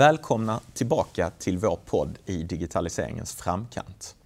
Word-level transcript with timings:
Välkomna 0.00 0.60
tillbaka 0.74 1.30
till 1.38 1.58
vår 1.58 1.78
podd 1.86 2.18
i 2.26 2.42
digitaliseringens 2.42 3.34
framkant. 3.34 4.16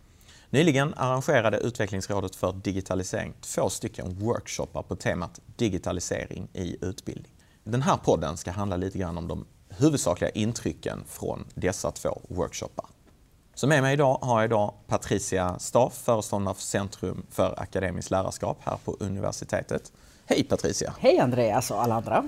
Nyligen 0.51 0.95
arrangerade 0.97 1.59
Utvecklingsrådet 1.59 2.37
för 2.37 2.53
digitalisering 2.53 3.35
två 3.41 3.69
stycken 3.69 4.19
workshoppar 4.19 4.83
på 4.83 4.97
temat 4.97 5.41
digitalisering 5.57 6.49
i 6.53 6.77
utbildning. 6.81 7.33
Den 7.65 7.83
här 7.83 7.97
podden 7.97 8.37
ska 8.37 8.51
handla 8.51 8.77
lite 8.77 8.99
grann 8.99 9.19
om 9.19 9.29
de 9.29 9.47
huvudsakliga 9.69 10.31
intrycken 10.31 11.05
från 11.09 11.45
dessa 11.55 11.91
två 11.91 12.21
workshoppar. 12.29 12.87
Så 13.55 13.67
med 13.67 13.83
mig 13.83 13.93
idag 13.93 14.19
har 14.23 14.41
jag 14.41 14.49
idag 14.49 14.75
Patricia 14.87 15.59
Staff, 15.59 16.03
föreståndare 16.05 16.55
för 16.55 16.63
Centrum 16.63 17.27
för 17.31 17.61
akademiskt 17.61 18.11
lärarskap 18.11 18.59
här 18.61 18.79
på 18.85 18.97
universitetet. 19.01 19.93
Hej 20.27 20.45
Patricia! 20.45 20.95
Hej 20.99 21.19
Andreas 21.19 21.71
och 21.71 21.83
alla 21.83 21.95
andra! 21.95 22.25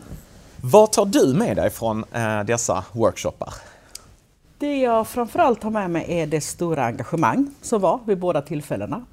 Vad 0.72 0.92
tar 0.92 1.06
du 1.06 1.34
med 1.34 1.56
dig 1.56 1.70
från 1.70 2.04
eh, 2.12 2.44
dessa 2.44 2.84
workshoppar? 2.92 3.54
Det 4.58 4.76
jag 4.76 5.08
framförallt 5.08 5.62
har 5.62 5.70
med 5.70 5.90
mig 5.90 6.04
är 6.08 6.26
det 6.26 6.40
stora 6.40 6.84
engagemang 6.84 7.54
som 7.62 7.80
var 7.80 8.00
vid 8.07 8.18
båda 8.18 8.43
tillfällena. 8.43 9.04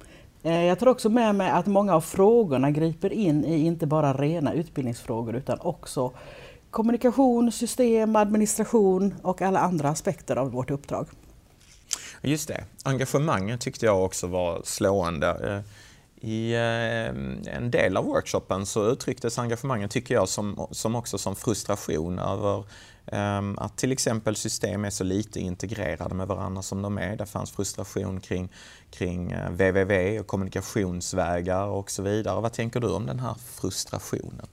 Eh, 0.42 0.64
jag 0.64 0.78
tar 0.78 0.86
också 0.86 1.08
med 1.08 1.34
mig 1.34 1.50
att 1.50 1.66
många 1.66 1.94
av 1.94 2.00
frågorna 2.00 2.70
griper 2.70 3.12
in 3.12 3.44
i 3.44 3.66
inte 3.66 3.86
bara 3.86 4.12
rena 4.12 4.52
utbildningsfrågor 4.52 5.36
utan 5.36 5.60
också 5.60 6.12
kommunikation, 6.70 7.52
system, 7.52 8.16
administration 8.16 9.14
och 9.22 9.42
alla 9.42 9.60
andra 9.60 9.88
aspekter 9.88 10.36
av 10.36 10.50
vårt 10.50 10.70
uppdrag. 10.70 11.06
Just 12.22 12.48
det, 12.48 12.64
engagemanget 12.84 13.60
tyckte 13.60 13.86
jag 13.86 14.04
också 14.04 14.26
var 14.26 14.60
slående. 14.64 15.62
I 16.24 16.54
eh, 16.54 17.08
en 17.56 17.70
del 17.70 17.96
av 17.96 18.04
workshopen 18.04 18.66
så 18.66 18.90
uttrycktes 18.92 19.38
engagemanget, 19.38 19.90
tycker 19.90 20.14
jag, 20.14 20.28
som, 20.28 20.66
som 20.70 20.94
också 20.94 21.18
som 21.18 21.36
frustration 21.36 22.18
över 22.18 22.64
ehm, 23.06 23.58
att 23.58 23.76
till 23.76 23.92
exempel 23.92 24.36
system 24.36 24.84
är 24.84 24.90
så 24.90 25.04
lite 25.04 25.40
integrerade 25.40 26.14
med 26.14 26.28
varandra 26.28 26.62
som 26.62 26.82
de 26.82 26.98
är. 26.98 27.16
Det 27.16 27.26
fanns 27.26 27.50
frustration 27.50 28.20
kring, 28.20 28.52
kring 28.90 29.32
eh, 29.32 29.50
www 29.50 30.20
och 30.20 30.26
kommunikationsvägar 30.26 31.66
och 31.66 31.90
så 31.90 32.02
vidare. 32.02 32.40
Vad 32.40 32.52
tänker 32.52 32.80
du 32.80 32.88
om 32.88 33.06
den 33.06 33.20
här 33.20 33.34
frustrationen? 33.34 34.46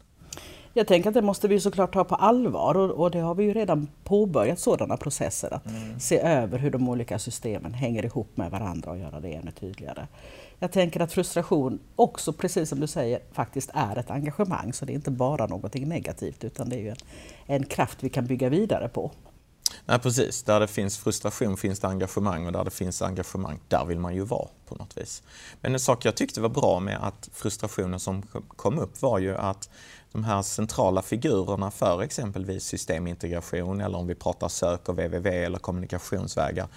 Jag 0.73 0.87
tänker 0.87 1.09
att 1.09 1.13
det 1.13 1.21
måste 1.21 1.47
vi 1.47 1.59
såklart 1.59 1.93
ta 1.93 2.03
på 2.03 2.15
allvar 2.15 2.77
och, 2.77 2.89
och 2.89 3.11
det 3.11 3.19
har 3.19 3.35
vi 3.35 3.43
ju 3.43 3.53
redan 3.53 3.87
påbörjat 4.03 4.59
sådana 4.59 4.97
processer 4.97 5.53
att 5.53 5.65
mm. 5.65 5.99
se 5.99 6.19
över 6.19 6.57
hur 6.57 6.71
de 6.71 6.89
olika 6.89 7.19
systemen 7.19 7.73
hänger 7.73 8.05
ihop 8.05 8.37
med 8.37 8.51
varandra 8.51 8.91
och 8.91 8.97
göra 8.97 9.19
det 9.19 9.33
ännu 9.33 9.51
tydligare. 9.51 10.07
Jag 10.59 10.71
tänker 10.71 10.99
att 10.99 11.13
frustration 11.13 11.79
också, 11.95 12.33
precis 12.33 12.69
som 12.69 12.79
du 12.79 12.87
säger, 12.87 13.19
faktiskt 13.31 13.69
är 13.73 13.99
ett 13.99 14.11
engagemang 14.11 14.73
så 14.73 14.85
det 14.85 14.93
är 14.93 14.95
inte 14.95 15.11
bara 15.11 15.47
någonting 15.47 15.89
negativt 15.89 16.43
utan 16.43 16.69
det 16.69 16.75
är 16.75 16.79
ju 16.79 16.89
en, 16.89 16.95
en 17.45 17.65
kraft 17.65 17.97
vi 18.01 18.09
kan 18.09 18.25
bygga 18.25 18.49
vidare 18.49 18.89
på. 18.89 19.11
Nej, 19.85 19.99
precis. 19.99 20.43
Där 20.43 20.59
det 20.59 20.67
finns 20.67 20.97
frustration 20.97 21.57
finns 21.57 21.79
det 21.79 21.87
engagemang 21.87 22.45
och 22.45 22.51
där 22.51 22.63
det 22.63 22.71
finns 22.71 23.01
engagemang, 23.01 23.59
där 23.67 23.85
vill 23.85 23.99
man 23.99 24.15
ju 24.15 24.21
vara 24.21 24.47
på 24.67 24.75
något 24.75 24.97
vis. 24.97 25.23
Men 25.61 25.73
en 25.73 25.79
sak 25.79 26.05
jag 26.05 26.15
tyckte 26.15 26.41
var 26.41 26.49
bra 26.49 26.79
med 26.79 26.97
att 27.01 27.29
frustrationen 27.33 27.99
som 27.99 28.21
kom 28.47 28.79
upp 28.79 29.01
var 29.01 29.19
ju 29.19 29.35
att 29.35 29.69
de 30.11 30.23
här 30.23 30.41
centrala 30.41 31.01
figurerna 31.01 31.71
för 31.71 32.01
exempelvis 32.01 32.63
systemintegration 32.63 33.81
eller 33.81 33.97
om 33.97 34.07
vi 34.07 34.15
pratar 34.15 34.47
sök 34.47 34.89
och 34.89 34.95
www 34.95 35.45
eller 35.45 35.57
kommunikationsvägar, 35.57 36.67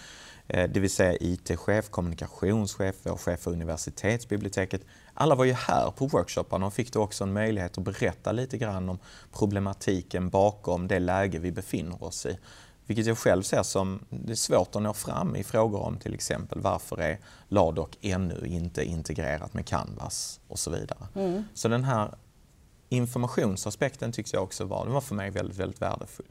eh, 0.48 0.70
det 0.70 0.80
vill 0.80 0.90
säga 0.90 1.16
IT-chef, 1.20 1.90
kommunikationschef, 1.90 2.96
vår 3.02 3.16
chef 3.16 3.40
för 3.40 3.50
universitetsbiblioteket. 3.50 4.82
Alla 5.14 5.34
var 5.34 5.44
ju 5.44 5.52
här 5.52 5.90
på 5.90 6.06
workshopparna 6.06 6.66
och 6.66 6.74
fick 6.74 6.92
då 6.92 7.02
också 7.02 7.24
en 7.24 7.32
möjlighet 7.32 7.78
att 7.78 7.84
berätta 7.84 8.32
lite 8.32 8.58
grann 8.58 8.88
om 8.88 8.98
problematiken 9.32 10.30
bakom 10.30 10.88
det 10.88 10.98
läge 10.98 11.38
vi 11.38 11.52
befinner 11.52 12.04
oss 12.04 12.26
i. 12.26 12.38
Vilket 12.86 13.06
jag 13.06 13.18
själv 13.18 13.42
ser 13.42 13.62
som 13.62 14.00
det 14.10 14.32
är 14.32 14.36
svårt 14.36 14.76
att 14.76 14.82
nå 14.82 14.94
fram 14.94 15.36
i 15.36 15.44
frågor 15.44 15.80
om 15.80 15.98
till 15.98 16.14
exempel 16.14 16.60
varför 16.60 17.00
är 17.00 17.18
Ladok 17.48 17.98
ännu 18.00 18.46
inte 18.46 18.84
integrerat 18.84 19.54
med 19.54 19.66
Canvas 19.66 20.40
och 20.48 20.58
så 20.58 20.70
vidare. 20.70 21.06
Mm. 21.14 21.44
Så 21.54 21.68
den 21.68 21.84
här 21.84 22.14
informationsaspekten 22.94 24.12
tyckte 24.12 24.36
jag 24.36 24.42
också 24.42 24.64
var, 24.64 24.84
den 24.84 24.94
var 24.94 25.00
för 25.00 25.14
mig 25.14 25.30
väldigt, 25.30 25.58
väldigt 25.58 25.82
värdefull. 25.82 26.26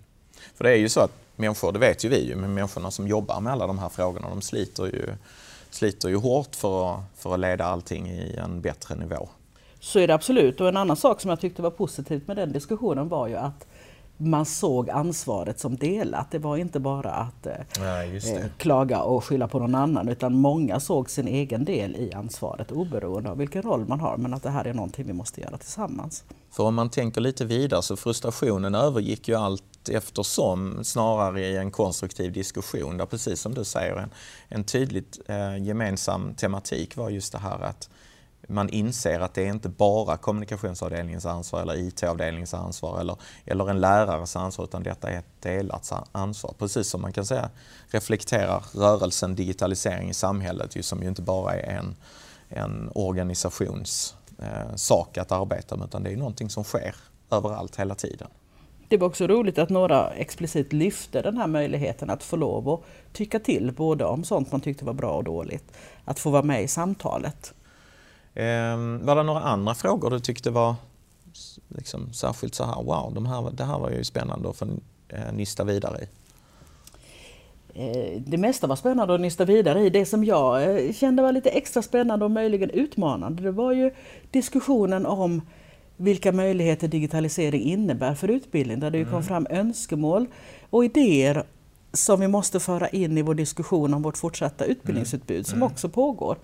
För 0.55 0.63
det 0.63 0.71
är 0.71 0.75
ju 0.75 0.89
så 0.89 0.99
att 0.99 1.11
människor, 1.35 1.71
det 1.71 1.79
vet 1.79 2.05
ju 2.05 2.09
vi 2.09 2.27
ju, 2.27 2.35
men 2.35 2.53
människorna 2.53 2.91
som 2.91 3.07
jobbar 3.07 3.41
med 3.41 3.53
alla 3.53 3.67
de 3.67 3.79
här 3.79 3.89
frågorna, 3.89 4.29
de 4.29 4.41
sliter 4.41 4.85
ju, 4.85 5.13
sliter 5.69 6.09
ju 6.09 6.15
hårt 6.15 6.55
för 6.55 6.93
att, 6.93 7.01
för 7.15 7.33
att 7.33 7.39
leda 7.39 7.65
allting 7.65 8.09
i 8.09 8.35
en 8.35 8.61
bättre 8.61 8.95
nivå. 8.95 9.29
Så 9.79 9.99
är 9.99 10.07
det 10.07 10.13
absolut. 10.13 10.61
Och 10.61 10.67
en 10.67 10.77
annan 10.77 10.97
sak 10.97 11.21
som 11.21 11.29
jag 11.29 11.39
tyckte 11.39 11.61
var 11.61 11.71
positivt 11.71 12.27
med 12.27 12.37
den 12.37 12.51
diskussionen 12.51 13.09
var 13.09 13.27
ju 13.27 13.35
att 13.35 13.67
man 14.25 14.45
såg 14.45 14.89
ansvaret 14.89 15.59
som 15.59 15.75
delat. 15.75 16.31
Det 16.31 16.39
var 16.39 16.57
inte 16.57 16.79
bara 16.79 17.11
att 17.11 17.47
Nej, 17.79 18.17
eh, 18.17 18.45
klaga 18.57 19.01
och 19.01 19.23
skylla 19.23 19.47
på 19.47 19.59
någon 19.59 19.75
annan 19.75 20.09
utan 20.09 20.35
många 20.35 20.79
såg 20.79 21.09
sin 21.09 21.27
egen 21.27 21.65
del 21.65 21.95
i 21.95 22.13
ansvaret 22.13 22.71
oberoende 22.71 23.29
av 23.29 23.37
vilken 23.37 23.61
roll 23.61 23.85
man 23.87 23.99
har 23.99 24.17
men 24.17 24.33
att 24.33 24.43
det 24.43 24.49
här 24.49 24.65
är 24.65 24.73
någonting 24.73 25.07
vi 25.07 25.13
måste 25.13 25.41
göra 25.41 25.57
tillsammans. 25.57 26.23
För 26.51 26.63
om 26.63 26.75
man 26.75 26.89
tänker 26.89 27.21
lite 27.21 27.45
vidare 27.45 27.81
så 27.81 27.95
frustrationen 27.95 28.75
övergick 28.75 29.27
ju 29.27 29.35
allt 29.35 29.89
eftersom 29.89 30.83
snarare 30.83 31.41
i 31.41 31.57
en 31.57 31.71
konstruktiv 31.71 32.31
diskussion 32.31 32.97
där 32.97 33.05
precis 33.05 33.41
som 33.41 33.53
du 33.53 33.63
säger 33.63 33.95
en, 33.95 34.09
en 34.47 34.63
tydligt 34.63 35.19
eh, 35.25 35.63
gemensam 35.63 36.33
tematik 36.35 36.95
var 36.95 37.09
just 37.09 37.31
det 37.31 37.39
här 37.39 37.61
att 37.63 37.89
man 38.47 38.69
inser 38.69 39.19
att 39.19 39.33
det 39.33 39.41
är 39.41 39.49
inte 39.49 39.69
bara 39.69 40.17
kommunikationsavdelningens 40.17 41.25
ansvar 41.25 41.61
eller 41.61 41.75
IT-avdelningens 41.75 42.53
ansvar 42.53 42.99
eller, 42.99 43.15
eller 43.45 43.69
en 43.69 43.81
lärares 43.81 44.35
ansvar 44.35 44.65
utan 44.65 44.83
detta 44.83 45.09
är 45.09 45.19
ett 45.19 45.41
delat 45.41 45.91
ansvar. 46.11 46.55
Precis 46.59 46.87
som 46.87 47.01
man 47.01 47.13
kan 47.13 47.25
säga 47.25 47.49
reflekterar 47.87 48.63
rörelsen 48.73 49.35
digitalisering 49.35 50.09
i 50.09 50.13
samhället 50.13 50.75
ju, 50.75 50.83
som 50.83 51.01
ju 51.01 51.07
inte 51.07 51.21
bara 51.21 51.53
är 51.53 51.77
en, 51.77 51.95
en 52.49 52.91
organisations 52.95 54.15
eh, 54.39 54.75
sak 54.75 55.17
att 55.17 55.31
arbeta 55.31 55.75
med 55.75 55.85
utan 55.85 56.03
det 56.03 56.11
är 56.11 56.17
någonting 56.17 56.49
som 56.49 56.63
sker 56.63 56.95
överallt 57.31 57.75
hela 57.75 57.95
tiden. 57.95 58.27
Det 58.87 58.97
var 58.97 59.07
också 59.07 59.27
roligt 59.27 59.57
att 59.57 59.69
några 59.69 60.09
explicit 60.09 60.73
lyfte 60.73 61.21
den 61.21 61.37
här 61.37 61.47
möjligheten 61.47 62.09
att 62.09 62.23
få 62.23 62.35
lov 62.35 62.69
att 62.69 62.81
tycka 63.13 63.39
till 63.39 63.71
både 63.71 64.05
om 64.05 64.23
sånt 64.23 64.51
man 64.51 64.61
tyckte 64.61 64.85
var 64.85 64.93
bra 64.93 65.11
och 65.11 65.23
dåligt. 65.23 65.71
Att 66.05 66.19
få 66.19 66.29
vara 66.29 66.43
med 66.43 66.63
i 66.63 66.67
samtalet. 66.67 67.53
Eh, 68.33 68.77
var 69.01 69.15
det 69.15 69.23
några 69.23 69.41
andra 69.41 69.75
frågor 69.75 70.09
du 70.09 70.19
tyckte 70.19 70.51
var 70.51 70.75
liksom, 71.67 72.13
särskilt 72.13 72.55
så 72.55 72.63
här, 72.63 72.83
wow, 72.83 73.13
de 73.13 73.25
här, 73.25 73.51
det 73.51 73.63
här 73.63 73.79
var 73.79 73.89
ju 73.89 74.03
spännande 74.03 74.49
att 74.49 74.57
få 74.57 74.65
eh, 75.09 75.33
nysta 75.33 75.63
vidare 75.63 75.97
i? 76.01 76.07
Eh, 77.75 78.21
det 78.21 78.37
mesta 78.37 78.67
var 78.67 78.75
spännande 78.75 79.15
att 79.15 79.21
nysta 79.21 79.45
vidare 79.45 79.81
i. 79.81 79.89
Det 79.89 80.05
som 80.05 80.23
jag 80.23 80.63
eh, 80.85 80.93
kände 80.93 81.21
var 81.21 81.31
lite 81.31 81.49
extra 81.49 81.81
spännande 81.81 82.25
och 82.25 82.31
möjligen 82.31 82.69
utmanande, 82.69 83.43
det 83.43 83.51
var 83.51 83.71
ju 83.71 83.91
diskussionen 84.31 85.05
om 85.05 85.41
vilka 85.97 86.31
möjligheter 86.31 86.87
digitalisering 86.87 87.61
innebär 87.61 88.15
för 88.15 88.27
utbildning, 88.27 88.79
där 88.79 88.91
det 88.91 88.97
mm. 88.97 89.11
kom 89.11 89.23
fram 89.23 89.47
önskemål 89.49 90.27
och 90.69 90.85
idéer 90.85 91.43
som 91.93 92.19
vi 92.19 92.27
måste 92.27 92.59
föra 92.59 92.89
in 92.89 93.17
i 93.17 93.21
vår 93.21 93.35
diskussion 93.35 93.93
om 93.93 94.01
vårt 94.01 94.17
fortsatta 94.17 94.65
utbildningsutbud 94.65 95.37
mm. 95.37 95.43
som 95.43 95.57
mm. 95.57 95.71
också 95.71 95.89
pågår. 95.89 96.37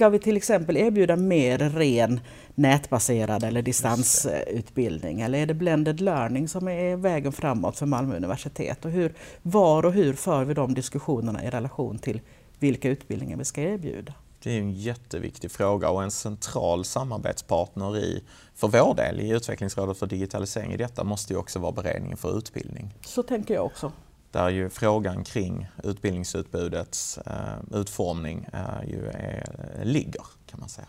Ska 0.00 0.08
vi 0.08 0.18
till 0.18 0.36
exempel 0.36 0.76
erbjuda 0.76 1.16
mer 1.16 1.58
ren 1.58 2.20
nätbaserad 2.54 3.44
eller 3.44 3.62
distansutbildning? 3.62 5.20
Eller 5.20 5.38
är 5.38 5.46
det 5.46 5.54
blended 5.54 6.00
learning 6.00 6.48
som 6.48 6.68
är 6.68 6.96
vägen 6.96 7.32
framåt 7.32 7.78
för 7.78 7.86
Malmö 7.86 8.16
universitet? 8.16 8.84
Och 8.84 8.90
hur, 8.90 9.14
var 9.42 9.84
och 9.84 9.92
hur 9.92 10.14
för 10.14 10.44
vi 10.44 10.54
de 10.54 10.74
diskussionerna 10.74 11.44
i 11.44 11.50
relation 11.50 11.98
till 11.98 12.20
vilka 12.58 12.88
utbildningar 12.88 13.36
vi 13.36 13.44
ska 13.44 13.62
erbjuda? 13.62 14.14
Det 14.42 14.50
är 14.50 14.58
en 14.58 14.72
jätteviktig 14.72 15.50
fråga 15.50 15.90
och 15.90 16.02
en 16.02 16.10
central 16.10 16.84
samarbetspartner 16.84 17.98
i, 17.98 18.24
för 18.54 18.68
vår 18.68 18.94
del 18.94 19.20
i 19.20 19.30
Utvecklingsrådet 19.30 19.98
för 19.98 20.06
digitalisering 20.06 20.72
i 20.72 20.76
detta 20.76 21.04
måste 21.04 21.32
ju 21.32 21.38
också 21.38 21.58
vara 21.58 21.72
beredningen 21.72 22.16
för 22.16 22.38
utbildning. 22.38 22.94
Så 23.06 23.22
tänker 23.22 23.54
jag 23.54 23.66
också 23.66 23.92
där 24.30 24.48
ju 24.48 24.70
frågan 24.70 25.24
kring 25.24 25.68
utbildningsutbudets 25.84 27.18
eh, 27.18 27.78
utformning 27.80 28.46
eh, 28.52 28.90
ju 28.90 29.06
är, 29.06 29.84
ligger 29.84 30.22
kan 30.46 30.60
man 30.60 30.68
säga. 30.68 30.88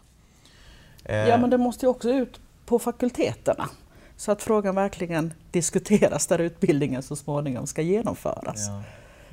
Eh, 1.04 1.16
ja 1.16 1.38
men 1.38 1.50
det 1.50 1.58
måste 1.58 1.86
ju 1.86 1.90
också 1.90 2.10
ut 2.10 2.40
på 2.66 2.80
fakulteterna 2.80 3.70
så 4.16 4.32
att 4.32 4.42
frågan 4.42 4.76
verkligen 4.76 5.34
diskuteras 5.52 6.28
där 6.28 6.40
utbildningen 6.40 7.04
så 7.04 7.16
småningom 7.16 7.68
ska 7.68 7.82
genomföras. 7.82 8.68
Ja, 8.68 8.84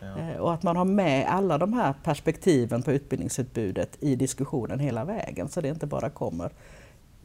ja. 0.01 0.19
Eh, 0.19 0.37
och 0.37 0.55
att 0.55 0.63
man 0.63 0.77
har 0.77 0.85
med 0.85 1.27
alla 1.29 1.59
de 1.59 1.73
här 1.73 1.95
perspektiven 2.05 2.83
på 2.83 2.93
utbildningsutbudet 2.93 3.97
i 4.01 4.17
diskussionen 4.17 4.79
hela 4.79 5.05
vägen 5.05 5.49
så 5.49 5.61
det 5.61 5.69
inte 5.69 5.87
bara 5.87 6.11
kommer 6.11 6.51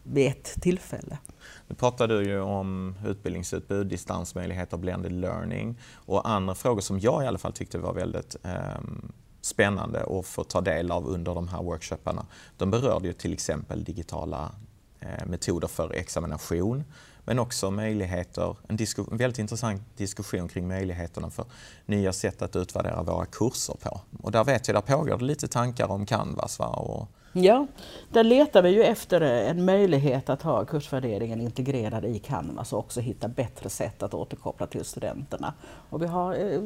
vid 0.03 0.27
ett 0.27 0.61
tillfälle. 0.61 1.17
Nu 1.67 1.75
pratar 1.75 2.07
du 2.07 2.23
ju 2.23 2.39
om 2.39 2.95
utbildningsutbud, 3.05 3.87
distansmöjligheter, 3.87 4.77
blended 4.77 5.11
learning 5.11 5.79
och 5.93 6.29
andra 6.29 6.55
frågor 6.55 6.81
som 6.81 6.99
jag 6.99 7.23
i 7.23 7.27
alla 7.27 7.37
fall 7.37 7.53
tyckte 7.53 7.77
var 7.77 7.93
väldigt 7.93 8.35
eh, 8.43 8.81
spännande 9.41 10.19
att 10.19 10.25
få 10.25 10.43
ta 10.43 10.61
del 10.61 10.91
av 10.91 11.07
under 11.07 11.35
de 11.35 11.47
här 11.47 11.63
workshopparna. 11.63 12.25
De 12.57 12.71
berörde 12.71 13.07
ju 13.07 13.13
till 13.13 13.33
exempel 13.33 13.83
digitala 13.83 14.51
eh, 14.99 15.25
metoder 15.25 15.67
för 15.67 15.93
examination, 15.93 16.83
men 17.25 17.39
också 17.39 17.71
möjligheter, 17.71 18.55
en, 18.67 18.77
en 19.11 19.17
väldigt 19.17 19.39
intressant 19.39 19.81
diskussion 19.97 20.47
kring 20.47 20.67
möjligheterna 20.67 21.29
för 21.29 21.45
nya 21.85 22.13
sätt 22.13 22.41
att 22.41 22.55
utvärdera 22.55 23.03
våra 23.03 23.25
kurser 23.25 23.75
på. 23.81 24.01
Och 24.23 24.31
där 24.31 24.43
vet 24.43 24.67
jag, 24.67 24.75
där 24.75 24.95
pågår 24.95 25.17
det 25.17 25.25
lite 25.25 25.47
tankar 25.47 25.91
om 25.91 26.05
Canvas. 26.05 26.59
Va? 26.59 26.67
Och, 26.67 27.07
Ja, 27.35 27.67
där 28.09 28.23
letar 28.23 28.61
vi 28.61 28.69
ju 28.69 28.83
efter 28.83 29.21
eh, 29.21 29.49
en 29.49 29.65
möjlighet 29.65 30.29
att 30.29 30.41
ha 30.41 30.65
kursvärderingen 30.65 31.41
integrerad 31.41 32.05
i 32.05 32.19
Canvas 32.19 32.73
och 32.73 32.79
också 32.79 33.01
hitta 33.01 33.27
bättre 33.27 33.69
sätt 33.69 34.03
att 34.03 34.13
återkoppla 34.13 34.67
till 34.67 34.85
studenterna. 34.85 35.53
Och 35.89 36.01
vi 36.01 36.05
har 36.05 36.33
eh, 36.33 36.61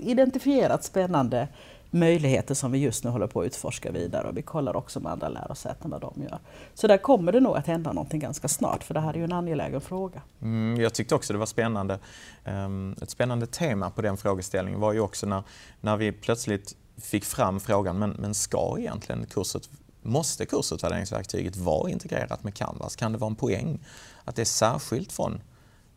identifierat 0.00 0.84
spännande 0.84 1.48
möjligheter 1.94 2.54
som 2.54 2.72
vi 2.72 2.78
just 2.78 3.04
nu 3.04 3.10
håller 3.10 3.26
på 3.26 3.40
att 3.40 3.46
utforska 3.46 3.90
vidare 3.90 4.28
och 4.28 4.36
vi 4.36 4.42
kollar 4.42 4.76
också 4.76 5.00
med 5.00 5.12
andra 5.12 5.28
lärosäten 5.28 5.90
vad 5.90 6.00
de 6.00 6.22
gör. 6.22 6.38
Så 6.74 6.86
där 6.86 6.98
kommer 6.98 7.32
det 7.32 7.40
nog 7.40 7.56
att 7.56 7.66
hända 7.66 7.92
någonting 7.92 8.20
ganska 8.20 8.48
snart 8.48 8.84
för 8.84 8.94
det 8.94 9.00
här 9.00 9.14
är 9.14 9.18
ju 9.18 9.24
en 9.24 9.32
angelägen 9.32 9.80
fråga. 9.80 10.22
Mm, 10.42 10.80
jag 10.80 10.94
tyckte 10.94 11.14
också 11.14 11.32
det 11.32 11.38
var 11.38 11.46
spännande. 11.46 11.98
Ehm, 12.44 12.96
ett 13.02 13.10
spännande 13.10 13.46
tema 13.46 13.90
på 13.90 14.02
den 14.02 14.16
frågeställningen 14.16 14.80
var 14.80 14.92
ju 14.92 15.00
också 15.00 15.26
när, 15.26 15.42
när 15.80 15.96
vi 15.96 16.12
plötsligt 16.12 16.76
fick 16.96 17.24
fram 17.24 17.60
frågan, 17.60 17.98
men, 17.98 18.10
men 18.10 18.34
ska 18.34 18.76
egentligen 18.78 19.26
kurset 19.26 19.68
Måste 20.06 20.46
kursutvärderingsverktyget 20.46 21.56
vara 21.56 21.90
integrerat 21.90 22.44
med 22.44 22.54
Canvas? 22.54 22.96
Kan 22.96 23.12
det 23.12 23.18
vara 23.18 23.30
en 23.30 23.36
poäng 23.36 23.78
att 24.24 24.36
det 24.36 24.42
är 24.42 24.46
särskilt 24.46 25.12
från, 25.12 25.40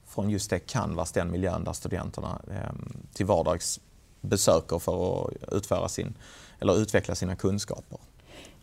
från 0.06 0.30
just 0.30 0.50
det 0.50 0.60
Canvas, 0.60 1.12
den 1.12 1.32
miljön 1.32 1.64
där 1.64 1.74
studenterna 1.74 2.42
eh, 2.52 2.76
till 3.14 3.26
vardags 3.26 3.80
besöker 4.28 4.80
för 4.80 5.26
att 5.26 5.34
utföra 5.52 5.88
sin, 5.88 6.14
eller 6.60 6.82
utveckla 6.82 7.16
sina 7.16 7.36
kunskaper? 7.36 8.00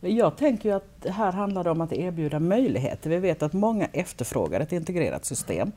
Jag 0.01 0.37
tänker 0.37 0.69
ju 0.69 0.75
att 0.75 1.07
här 1.11 1.33
handlar 1.33 1.65
det 1.65 1.71
om 1.71 1.81
att 1.81 1.93
erbjuda 1.93 2.41
möjligheter. 2.41 3.11
Vi 3.11 3.19
vet 3.19 3.43
att 3.43 3.53
många 3.53 3.87
efterfrågar 3.93 4.61
ett 4.61 4.73
integrerat 4.73 5.25
system. 5.25 5.73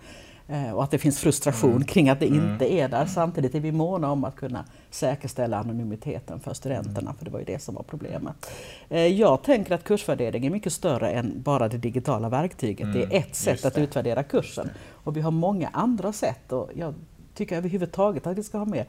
Eh, 0.50 0.72
och 0.72 0.84
att 0.84 0.92
det 0.92 0.98
finns 0.98 1.20
frustration 1.20 1.72
mm. 1.72 1.84
kring 1.84 2.10
att 2.10 2.20
det 2.20 2.28
mm. 2.28 2.52
inte 2.52 2.74
är 2.74 2.90
där. 2.90 3.06
Samtidigt 3.06 3.56
är 3.56 3.60
vi 3.60 3.72
måna 3.72 4.12
om 4.12 4.24
att 4.24 4.36
kunna 4.36 4.66
säkerställa 4.90 5.58
anonymiteten 5.58 6.40
för 6.40 6.54
studenterna, 6.54 7.14
för 7.14 7.26
det 7.26 7.32
var 7.32 7.40
ju 7.40 7.46
det 7.46 7.60
som 7.60 7.76
var 7.76 7.84
problemet. 7.84 8.52
Eh, 8.90 9.08
jag 9.08 9.44
tänker 9.44 9.76
att 9.76 9.84
kursvärdering 9.84 10.46
är 10.46 10.50
mycket 10.50 10.74
större 10.74 11.10
än 11.10 11.42
bara 11.42 11.68
det 11.68 11.78
digitala 11.78 12.30
verktyget. 12.30 12.94
Det 12.94 13.00
är 13.00 13.06
mm, 13.06 13.18
ett 13.18 13.36
sätt 13.36 13.66
att 13.66 13.78
utvärdera 13.78 14.24
kursen. 14.24 14.70
Och 14.90 15.18
vi 15.18 15.22
har 15.22 15.32
många 15.32 15.70
andra 15.74 16.14
sätt 16.14 16.52
och 16.52 16.70
jag 16.76 16.94
tycker 17.34 17.58
överhuvudtaget 17.58 18.28
att 18.28 18.38
vi 18.38 18.44
ska 18.44 18.58
ha 18.58 18.66
med 18.66 18.86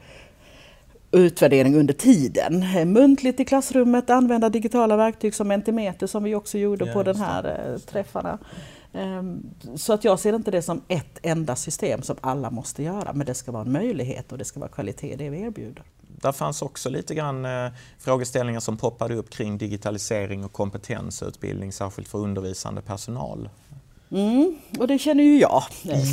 utvärdering 1.11 1.75
under 1.75 1.93
tiden. 1.93 2.65
Muntligt 2.93 3.39
i 3.39 3.45
klassrummet, 3.45 4.09
använda 4.09 4.49
digitala 4.49 4.97
verktyg 4.97 5.35
som 5.35 5.47
Mentimeter 5.47 6.07
som 6.07 6.23
vi 6.23 6.35
också 6.35 6.57
gjorde 6.57 6.85
ja, 6.85 6.93
på 6.93 7.03
den 7.03 7.15
här 7.15 7.71
eh, 7.73 7.79
träffarna. 7.79 8.39
Ehm, 8.93 9.43
så 9.75 9.93
att 9.93 10.03
jag 10.03 10.19
ser 10.19 10.35
inte 10.35 10.51
det 10.51 10.61
som 10.61 10.81
ett 10.87 11.19
enda 11.21 11.55
system 11.55 12.01
som 12.01 12.15
alla 12.21 12.49
måste 12.49 12.83
göra, 12.83 13.13
men 13.13 13.25
det 13.25 13.33
ska 13.33 13.51
vara 13.51 13.63
en 13.63 13.71
möjlighet 13.71 14.31
och 14.31 14.37
det 14.37 14.45
ska 14.45 14.59
vara 14.59 14.69
kvalitet 14.69 15.15
det 15.15 15.29
vi 15.29 15.41
erbjuder. 15.41 15.83
Där 16.21 16.31
fanns 16.31 16.61
också 16.61 16.89
lite 16.89 17.15
grann 17.15 17.45
eh, 17.45 17.71
frågeställningar 17.99 18.59
som 18.59 18.77
poppade 18.77 19.15
upp 19.15 19.29
kring 19.29 19.57
digitalisering 19.57 20.45
och 20.45 20.53
kompetensutbildning, 20.53 21.71
särskilt 21.71 22.07
för 22.07 22.17
undervisande 22.17 22.81
personal. 22.81 23.49
Mm, 24.11 24.57
och 24.79 24.87
det 24.87 24.99
känner 24.99 25.23
ju 25.23 25.39
jag 25.39 25.63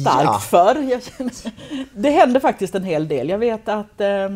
starkt 0.03 0.25
ja. 0.25 0.39
för. 0.39 0.91
Jag 0.91 1.03
känner, 1.03 1.33
det 1.95 2.11
händer 2.11 2.41
faktiskt 2.41 2.75
en 2.75 2.85
hel 2.85 3.09
del. 3.09 3.29
Jag 3.29 3.39
vet 3.39 3.69
att 3.69 4.01
eh, 4.01 4.29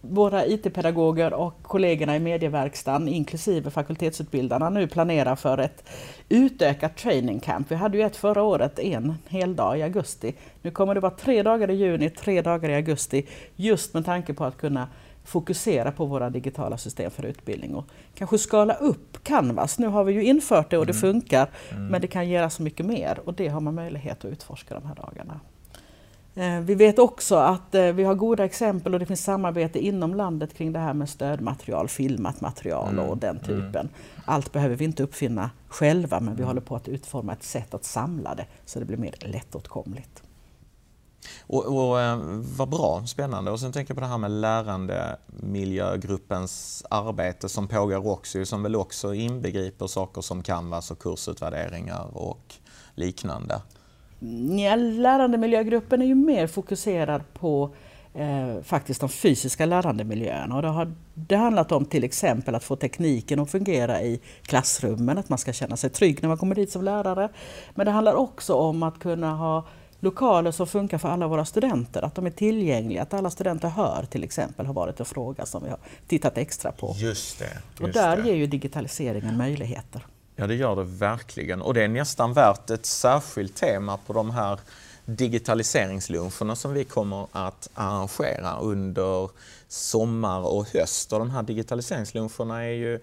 våra 0.00 0.46
IT-pedagoger 0.46 1.32
och 1.32 1.62
kollegorna 1.62 2.16
i 2.16 2.20
medieverkstan, 2.20 3.08
inklusive 3.08 3.70
fakultetsutbildarna, 3.70 4.70
nu 4.70 4.86
planerar 4.86 5.36
för 5.36 5.58
ett 5.58 5.88
utökat 6.28 6.96
training 6.96 7.40
camp. 7.40 7.70
Vi 7.70 7.74
hade 7.74 7.98
ju 7.98 8.04
ett 8.04 8.16
förra 8.16 8.42
året, 8.42 8.78
en 8.78 9.14
hel 9.28 9.56
dag 9.56 9.78
i 9.78 9.82
augusti. 9.82 10.34
Nu 10.62 10.70
kommer 10.70 10.94
det 10.94 11.00
vara 11.00 11.14
tre 11.14 11.42
dagar 11.42 11.70
i 11.70 11.74
juni, 11.74 12.10
tre 12.10 12.42
dagar 12.42 12.68
i 12.68 12.74
augusti, 12.74 13.26
just 13.56 13.94
med 13.94 14.04
tanke 14.04 14.34
på 14.34 14.44
att 14.44 14.56
kunna 14.56 14.88
fokusera 15.24 15.92
på 15.92 16.04
våra 16.04 16.30
digitala 16.30 16.78
system 16.78 17.10
för 17.10 17.26
utbildning 17.26 17.74
och 17.74 17.86
kanske 18.14 18.38
skala 18.38 18.74
upp 18.74 19.24
Canvas. 19.24 19.78
Nu 19.78 19.86
har 19.86 20.04
vi 20.04 20.12
ju 20.12 20.24
infört 20.24 20.70
det 20.70 20.78
och 20.78 20.86
det 20.86 20.92
mm. 20.92 21.00
funkar, 21.00 21.50
mm. 21.70 21.86
men 21.86 22.00
det 22.00 22.06
kan 22.06 22.28
göras 22.28 22.54
så 22.54 22.62
mycket 22.62 22.86
mer 22.86 23.20
och 23.24 23.34
det 23.34 23.48
har 23.48 23.60
man 23.60 23.74
möjlighet 23.74 24.24
att 24.24 24.30
utforska 24.32 24.74
de 24.74 24.86
här 24.86 24.94
dagarna. 24.94 25.40
Eh, 26.34 26.60
vi 26.60 26.74
vet 26.74 26.98
också 26.98 27.36
att 27.36 27.74
eh, 27.74 27.84
vi 27.84 28.04
har 28.04 28.14
goda 28.14 28.44
exempel 28.44 28.94
och 28.94 29.00
det 29.00 29.06
finns 29.06 29.24
samarbete 29.24 29.78
inom 29.78 30.14
landet 30.14 30.54
kring 30.54 30.72
det 30.72 30.78
här 30.78 30.94
med 30.94 31.08
stödmaterial, 31.08 31.88
filmat 31.88 32.40
material 32.40 32.92
mm. 32.92 33.08
och 33.08 33.18
den 33.18 33.36
mm. 33.36 33.42
typen. 33.42 33.80
Mm. 33.80 33.92
Allt 34.24 34.52
behöver 34.52 34.76
vi 34.76 34.84
inte 34.84 35.02
uppfinna 35.02 35.50
själva 35.68 36.20
men 36.20 36.34
vi 36.34 36.40
mm. 36.40 36.48
håller 36.48 36.60
på 36.60 36.76
att 36.76 36.88
utforma 36.88 37.32
ett 37.32 37.42
sätt 37.42 37.74
att 37.74 37.84
samla 37.84 38.34
det 38.34 38.46
så 38.64 38.78
det 38.78 38.84
blir 38.84 38.96
mer 38.96 39.14
lättåtkomligt. 39.20 40.22
Och, 41.46 41.64
och 41.64 42.00
eh, 42.00 42.18
Vad 42.56 42.68
bra, 42.68 43.02
spännande. 43.06 43.50
Och 43.50 43.60
sen 43.60 43.72
tänker 43.72 43.90
jag 43.90 43.96
på 43.96 44.00
det 44.00 44.06
här 44.06 44.18
med 44.18 44.30
lärandemiljögruppens 44.30 46.84
arbete 46.90 47.48
som 47.48 47.68
pågår 47.68 48.06
också, 48.06 48.44
som 48.44 48.62
väl 48.62 48.76
också 48.76 49.14
inbegriper 49.14 49.86
saker 49.86 50.20
som 50.20 50.42
Canvas 50.42 50.90
och 50.90 50.98
kursutvärderingar 50.98 52.16
och 52.16 52.54
liknande. 52.94 53.60
Ja, 54.58 54.76
lärandemiljögruppen 54.76 56.02
är 56.02 56.06
ju 56.06 56.14
mer 56.14 56.46
fokuserad 56.46 57.22
på 57.34 57.74
eh, 58.14 58.62
faktiskt 58.62 59.00
de 59.00 59.08
fysiska 59.08 59.66
lärandemiljöerna. 59.66 60.56
Och 60.56 60.62
det 60.62 60.68
har 60.68 60.94
det 61.14 61.36
handlat 61.36 61.72
om 61.72 61.84
till 61.84 62.04
exempel 62.04 62.54
att 62.54 62.64
få 62.64 62.76
tekniken 62.76 63.40
att 63.40 63.50
fungera 63.50 64.02
i 64.02 64.20
klassrummen, 64.42 65.18
att 65.18 65.28
man 65.28 65.38
ska 65.38 65.52
känna 65.52 65.76
sig 65.76 65.90
trygg 65.90 66.22
när 66.22 66.28
man 66.28 66.38
kommer 66.38 66.54
dit 66.54 66.72
som 66.72 66.84
lärare. 66.84 67.28
Men 67.74 67.86
det 67.86 67.92
handlar 67.92 68.14
också 68.14 68.54
om 68.54 68.82
att 68.82 68.98
kunna 68.98 69.34
ha 69.34 69.66
lokaler 70.00 70.50
som 70.50 70.66
funkar 70.66 70.98
för 70.98 71.08
alla 71.08 71.26
våra 71.28 71.44
studenter, 71.44 72.02
att 72.02 72.14
de 72.14 72.26
är 72.26 72.30
tillgängliga, 72.30 73.02
att 73.02 73.14
alla 73.14 73.30
studenter 73.30 73.68
hör 73.68 74.06
till 74.10 74.24
exempel 74.24 74.66
har 74.66 74.74
varit 74.74 75.00
en 75.00 75.06
fråga 75.06 75.46
som 75.46 75.64
vi 75.64 75.70
har 75.70 75.78
tittat 76.06 76.38
extra 76.38 76.72
på. 76.72 76.94
Just 76.98 77.38
det. 77.38 77.44
Just 77.44 77.80
och 77.80 77.88
där 77.88 78.16
det. 78.16 78.28
ger 78.28 78.34
ju 78.34 78.46
digitaliseringen 78.46 79.36
möjligheter. 79.36 80.06
Ja, 80.42 80.46
det 80.46 80.54
gör 80.54 80.76
det 80.76 80.84
verkligen. 80.84 81.62
Och 81.62 81.74
det 81.74 81.82
är 81.82 81.88
nästan 81.88 82.32
värt 82.32 82.70
ett 82.70 82.86
särskilt 82.86 83.56
tema 83.56 83.96
på 84.06 84.12
de 84.12 84.30
här 84.30 84.60
digitaliseringsluncherna 85.04 86.56
som 86.56 86.72
vi 86.72 86.84
kommer 86.84 87.26
att 87.32 87.70
arrangera 87.74 88.58
under 88.58 89.30
sommar 89.68 90.40
och 90.40 90.68
höst. 90.68 91.12
Och 91.12 91.18
de 91.18 91.30
här 91.30 91.42
digitaliseringsluncherna 91.42 92.64
är 92.64 92.72
ju 92.72 92.94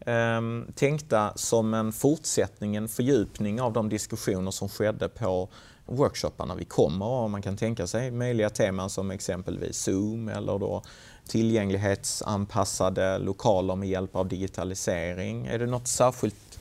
eh, 0.00 0.40
tänkta 0.74 1.32
som 1.34 1.74
en 1.74 1.92
fortsättning, 1.92 2.76
en 2.76 2.88
fördjupning 2.88 3.60
av 3.60 3.72
de 3.72 3.88
diskussioner 3.88 4.50
som 4.50 4.68
skedde 4.68 5.08
på 5.08 5.48
workshopparna 5.86 6.54
vi 6.54 6.64
kommer 6.64 7.06
och 7.06 7.30
man 7.30 7.42
kan 7.42 7.56
tänka 7.56 7.86
sig 7.86 8.10
möjliga 8.10 8.50
teman 8.50 8.90
som 8.90 9.10
exempelvis 9.10 9.76
Zoom 9.76 10.28
eller 10.28 10.58
då 10.58 10.82
tillgänglighetsanpassade 11.28 13.18
lokaler 13.18 13.76
med 13.76 13.88
hjälp 13.88 14.16
av 14.16 14.28
digitalisering. 14.28 15.46
Är 15.46 15.58
det 15.58 15.66
något 15.66 15.88
särskilt 15.88 16.55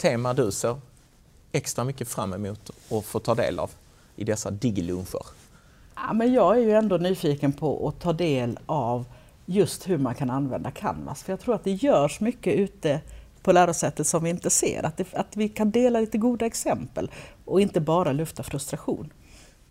tema 0.00 0.34
du 0.34 0.52
ser 0.52 0.76
extra 1.52 1.84
mycket 1.84 2.08
fram 2.08 2.34
emot 2.34 2.70
att 2.90 3.04
få 3.04 3.18
ta 3.18 3.34
del 3.34 3.58
av 3.58 3.70
i 4.16 4.24
dessa 4.24 4.50
digiluncher? 4.50 5.26
Ja, 5.94 6.12
men 6.12 6.32
jag 6.32 6.56
är 6.56 6.60
ju 6.60 6.72
ändå 6.72 6.96
nyfiken 6.96 7.52
på 7.52 7.88
att 7.88 8.00
ta 8.00 8.12
del 8.12 8.58
av 8.66 9.04
just 9.46 9.88
hur 9.88 9.98
man 9.98 10.14
kan 10.14 10.30
använda 10.30 10.70
Canvas. 10.70 11.22
För 11.22 11.32
jag 11.32 11.40
tror 11.40 11.54
att 11.54 11.64
det 11.64 11.72
görs 11.72 12.20
mycket 12.20 12.54
ute 12.54 13.00
på 13.42 13.52
lärosätet 13.52 14.06
som 14.06 14.24
vi 14.24 14.30
inte 14.30 14.50
ser. 14.50 14.86
Att, 14.86 14.96
det, 14.96 15.14
att 15.14 15.36
vi 15.36 15.48
kan 15.48 15.70
dela 15.70 16.00
lite 16.00 16.18
goda 16.18 16.46
exempel 16.46 17.10
och 17.44 17.60
inte 17.60 17.80
bara 17.80 18.12
lufta 18.12 18.42
frustration. 18.42 19.12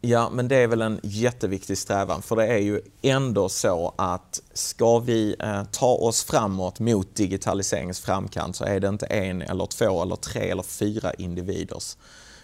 Ja, 0.01 0.29
men 0.29 0.48
det 0.48 0.56
är 0.56 0.68
väl 0.68 0.82
en 0.82 1.00
jätteviktig 1.03 1.77
strävan 1.77 2.22
för 2.22 2.36
det 2.36 2.48
är 2.48 2.58
ju 2.58 2.82
ändå 3.01 3.50
så 3.50 3.94
att 3.98 4.41
ska 4.53 5.00
vi 5.00 5.36
eh, 5.39 5.63
ta 5.63 5.88
oss 5.88 6.24
framåt 6.24 6.79
mot 6.79 7.15
digitaliseringens 7.15 8.00
framkant 8.00 8.56
så 8.56 8.65
är 8.65 8.79
det 8.79 8.88
inte 8.88 9.06
en 9.06 9.41
eller 9.41 9.65
två 9.65 10.01
eller 10.01 10.15
tre 10.15 10.50
eller 10.50 10.63
fyra 10.63 11.13
individers 11.13 11.98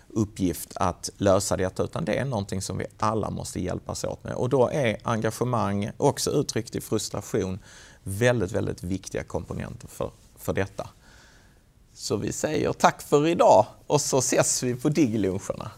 uppgift 0.07 0.71
att 0.75 1.09
lösa 1.17 1.57
detta 1.57 1.83
utan 1.83 2.05
det 2.05 2.17
är 2.17 2.25
någonting 2.25 2.61
som 2.61 2.77
vi 2.77 2.85
alla 2.97 3.29
måste 3.29 3.61
hjälpas 3.61 4.03
åt 4.03 4.23
med 4.23 4.33
och 4.33 4.49
då 4.49 4.69
är 4.69 4.97
engagemang, 5.03 5.91
också 5.97 6.31
uttryckt 6.31 6.75
i 6.75 6.81
frustration, 6.81 7.59
väldigt, 8.03 8.51
väldigt 8.51 8.83
viktiga 8.83 9.23
komponenter 9.23 9.87
för, 9.87 10.11
för 10.37 10.53
detta. 10.53 10.89
Så 11.93 12.17
vi 12.17 12.31
säger 12.31 12.73
tack 12.73 13.01
för 13.01 13.27
idag 13.27 13.65
och 13.87 14.01
så 14.01 14.17
ses 14.17 14.63
vi 14.63 14.75
på 14.75 14.89
digiluncherna. 14.89 15.71